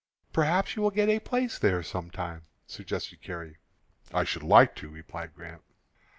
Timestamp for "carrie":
3.21-3.57